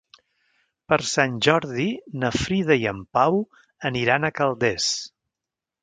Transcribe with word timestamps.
Per 0.93 0.97
Sant 1.09 1.35
Jordi 1.49 1.85
na 2.23 2.33
Frida 2.39 2.79
i 2.85 2.91
en 2.95 3.05
Pau 3.19 3.41
aniran 3.93 4.27
a 4.33 4.37
Calders. 4.43 4.93